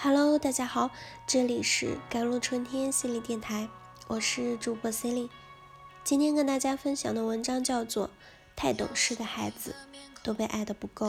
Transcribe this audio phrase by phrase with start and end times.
[0.00, 0.92] Hello，大家好，
[1.26, 3.68] 这里是甘露春天心理电台，
[4.06, 5.30] 我是主播 c e l i n e
[6.04, 8.06] 今天跟大家分享的文章叫做
[8.54, 9.74] 《太懂事的孩子
[10.22, 11.08] 都被爱的不够》。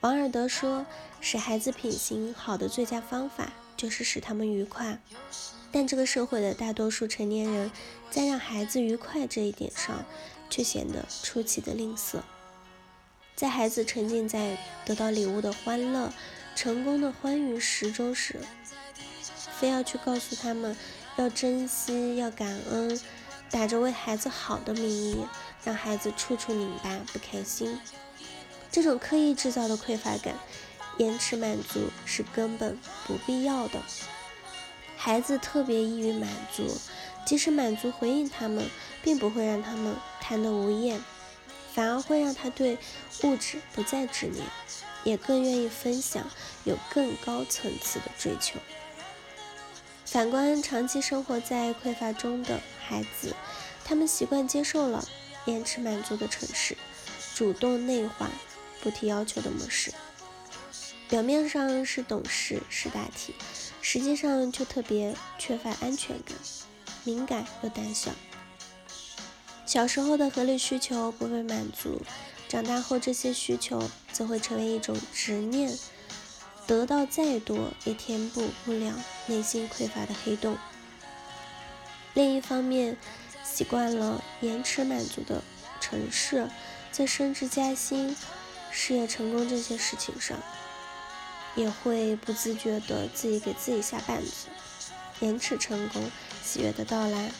[0.00, 0.86] 王尔德说，
[1.20, 4.98] 使孩子品行好的最佳方法就是使他们愉快，
[5.70, 7.70] 但这个社会的大多数成年人
[8.10, 10.06] 在让孩子愉快这一点上，
[10.48, 12.20] 却显得出奇的吝啬。
[13.36, 14.56] 在孩子沉浸在
[14.86, 16.10] 得到礼物的欢乐、
[16.54, 18.40] 成功的欢愉时中时，
[19.58, 20.76] 非要去告诉他们
[21.16, 23.00] 要珍惜、要感恩，
[23.50, 25.26] 打着为孩子好的名义，
[25.64, 27.78] 让孩子处处拧巴、不开心。
[28.70, 30.34] 这种刻意制造的匮乏感、
[30.98, 33.80] 延迟满足是根本不必要的。
[34.96, 36.78] 孩子特别易于满足，
[37.26, 38.68] 即使满足回应他们，
[39.02, 41.00] 并不会让他们贪得无厌。
[41.74, 42.76] 反而会让他对
[43.22, 44.46] 物质不再执念，
[45.04, 46.24] 也更愿意分享，
[46.64, 48.58] 有更高层次的追求。
[50.04, 53.34] 反观长期生活在匮乏中的孩子，
[53.84, 55.06] 他们习惯接受了
[55.46, 56.76] 延迟满足的城市，
[57.34, 58.30] 主动内化
[58.82, 59.92] 不提要求的模式。
[61.08, 63.34] 表面上是懂事识大体，
[63.80, 66.36] 实际上却特别缺乏安全感，
[67.04, 68.10] 敏感又胆小。
[69.64, 72.02] 小时候的合理需求不被满足，
[72.52, 75.74] 长大后这些需求则会成为一种执念，
[76.66, 78.92] 得到再多也填补不了
[79.24, 80.58] 内心匮乏的黑洞。
[82.12, 82.98] 另一方面，
[83.42, 85.42] 习惯了延迟满足的
[85.80, 86.46] 城市，
[86.90, 88.14] 在升职加薪、
[88.70, 90.38] 事业成功这些事情上，
[91.54, 94.48] 也会不自觉的自己给自己下绊子，
[95.20, 96.10] 延迟成功
[96.44, 97.30] 喜悦的到来。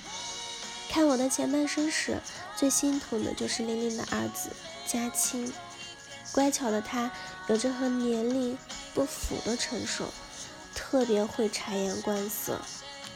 [0.92, 2.18] 看我的前半生时，
[2.54, 4.50] 最心疼的就是玲玲的儿子
[4.86, 5.50] 嘉清。
[6.32, 7.10] 乖巧的他
[7.48, 8.58] 有着和年龄
[8.92, 10.12] 不符的成熟，
[10.74, 12.60] 特别会察言观色，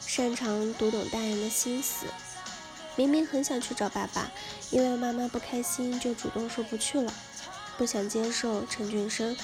[0.00, 2.06] 擅长读懂大人的心思。
[2.96, 4.30] 明明很想去找爸爸，
[4.70, 7.12] 因为妈妈不开心，就主动说不去了。
[7.76, 9.36] 不想接受陈俊生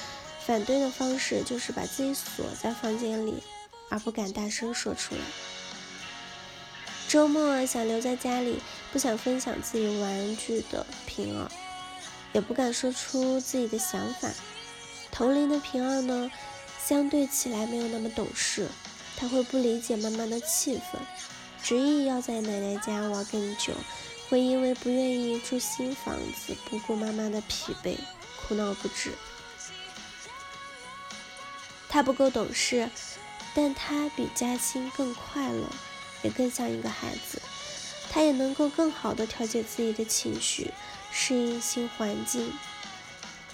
[0.46, 3.42] 反对的方式，就是把自己锁在房间里，
[3.90, 5.20] 而不敢大声说出来。
[7.12, 8.58] 周末想留在家里，
[8.90, 11.46] 不想分享自己玩具的平儿，
[12.32, 14.30] 也不敢说出自己的想法。
[15.10, 16.32] 同龄的平儿呢，
[16.82, 18.66] 相对起来没有那么懂事，
[19.14, 20.98] 他会不理解妈妈的气氛，
[21.62, 23.74] 执意要在奶奶家玩更久，
[24.30, 27.94] 会因为不愿意住新房子，不顾妈妈的疲惫，
[28.40, 29.12] 哭闹不止。
[31.90, 32.88] 他不够懂事，
[33.54, 35.66] 但他比嘉欣更快乐。
[36.22, 37.40] 也更像一个孩子，
[38.10, 40.70] 他也能够更好的调节自己的情绪，
[41.10, 42.52] 适应新环境。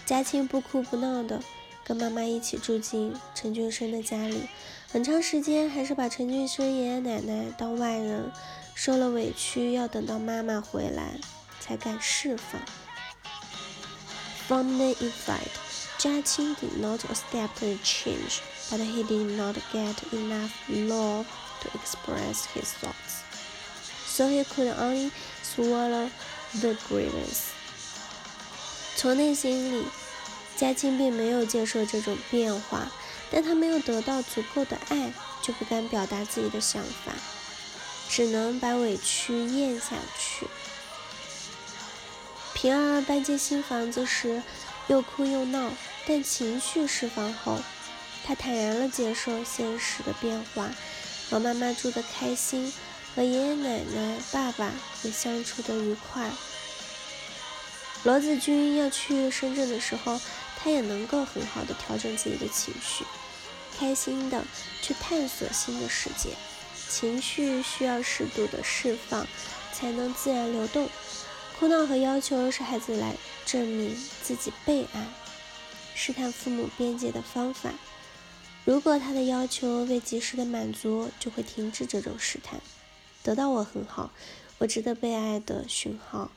[0.06, 1.42] 嘉庆不哭不闹的
[1.84, 4.48] 跟妈妈一起住进陈俊生的家里，
[4.90, 8.30] 很长时间还是把陈俊生爷爷奶奶当外人，
[8.74, 11.18] 受了委屈要等到妈妈回来
[11.60, 12.60] 才敢释放。
[14.46, 15.50] From the inside,
[15.98, 18.40] Jia Qing did not accept the change,
[18.70, 21.26] but he did not get enough love.
[21.60, 23.22] To express his thoughts,
[24.06, 25.10] so he could only
[25.42, 26.10] swallow
[26.60, 27.50] the grievance.
[28.96, 29.86] 从内心里，
[30.56, 32.90] 嘉庆并没有接受这种变化，
[33.30, 37.12] 但他没有得到足够的爱，就不敢表达自己的想法，
[38.08, 40.46] 只能把委屈咽下去。
[42.54, 44.42] 平儿搬进新房子时，
[44.88, 45.70] 又哭又闹，
[46.08, 47.60] 但情绪释放后，
[48.24, 50.68] 他坦然了接受现实的变化。
[51.30, 52.72] 和妈妈住的开心，
[53.14, 54.72] 和爷爷奶奶、爸爸
[55.02, 56.30] 也相处的愉快。
[58.04, 60.20] 罗子君要去深圳的时候，
[60.56, 63.04] 他也能够很好的调整自己的情绪，
[63.78, 64.42] 开心的
[64.80, 66.30] 去探索新的世界。
[66.88, 69.26] 情绪需要适度的释放，
[69.74, 70.88] 才能自然流动。
[71.58, 73.14] 哭闹和要求是孩子来
[73.44, 75.06] 证明自己被爱、
[75.94, 77.70] 试探父母边界的方法。
[78.68, 82.60] 如果他的要求被及时的满足，就会停止这种试探，
[83.22, 84.12] 得到我很好，
[84.58, 86.30] 我值得被爱的讯号。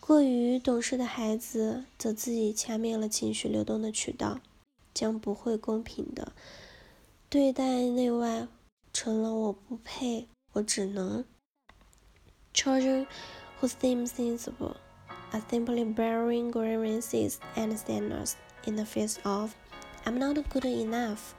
[0.00, 4.40] 过于懂事的孩子，则自己掐灭了情绪流动的渠道，
[4.92, 6.32] 将不会公平的
[7.28, 8.48] 对待内外，
[8.92, 11.24] 成了我不配，我只能。
[12.52, 13.06] Children
[13.60, 14.74] who seem sensible
[15.30, 18.32] are simply bearing grievances and sadness
[18.64, 19.52] in the face of.
[20.07, 21.33] I'm not good enough.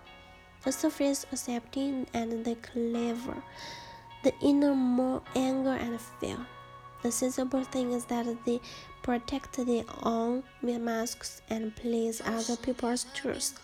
[0.63, 3.43] The surface accepting and the clever,
[4.23, 6.39] the inner more anger and fear.
[7.03, 8.61] The sensible thing is that they
[9.03, 13.61] protect their own masks and please other people's truth.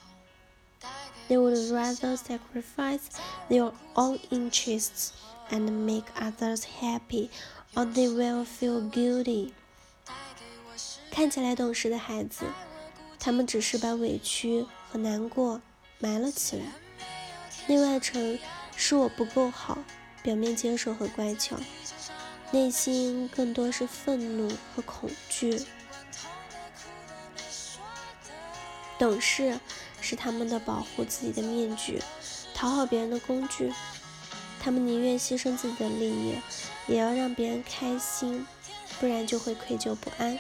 [1.31, 3.09] they would rather sacrifice
[3.49, 5.13] their own interests
[5.53, 7.31] and make others happy,
[7.77, 9.53] or they will feel guilty.
[11.13, 12.45] 看起来懂事的孩子，
[13.21, 15.62] 他们只是把委屈 和难过
[16.00, 16.64] 埋了起来，
[17.68, 18.40] 内外层
[18.78, 19.78] 是我不够好，
[20.24, 21.58] 表面接受和乖巧，
[22.52, 25.62] 内心更多是愤怒和恐惧。
[28.98, 29.60] 懂事
[30.00, 32.02] 是他们的保护自己的面具，
[32.54, 33.74] 讨好别人的工具。
[34.62, 36.36] 他们宁愿牺牲自己的利益，
[36.88, 38.48] 也要让别人开心，
[39.02, 40.40] 不然就会愧疚不安。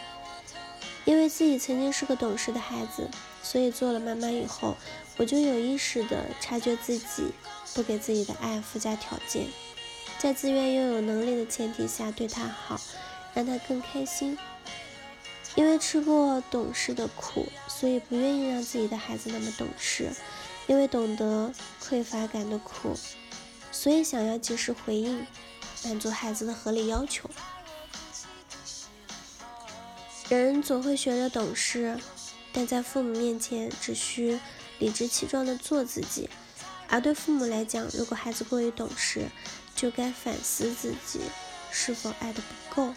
[1.05, 3.09] 因为自己曾经是个懂事的孩子，
[3.41, 4.75] 所以做了妈妈以后，
[5.17, 7.31] 我就有意识的察觉自己，
[7.73, 9.45] 不给自己的爱附加条件，
[10.17, 12.81] 在自愿又有能力的前提下对他好，
[13.33, 14.37] 让他更开心。
[15.55, 20.11] 因为吃过懂事的苦，所以不愿意让自己的孩子那么懂事。
[20.67, 22.97] 因为懂得匮乏感的苦，
[23.71, 25.25] 所以想要及时回应，
[25.83, 27.29] 满足孩子的合理要求。
[30.29, 31.99] 人总会学着懂事，
[32.51, 34.39] 但在父母面前只需
[34.79, 36.29] 理直气壮地做自己。
[36.87, 39.27] 而对父母来讲，如果孩子过于懂事，
[39.75, 41.19] 就该反思自己
[41.71, 42.93] 是否爱的不够。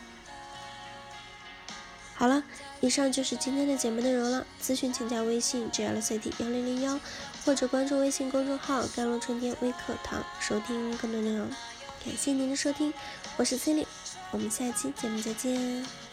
[2.15, 2.43] 好了，
[2.81, 4.47] 以上就是今天的节目内容了。
[4.63, 6.99] 咨询请加微信 j l c t 幺零零幺，
[7.45, 11.49] 或者关注微信公众号“甘露春天微课堂”，收听更多内容。
[12.05, 12.93] 感谢您的收听，
[13.37, 13.87] 我是 c i l y
[14.31, 16.08] 我们下期节目再见。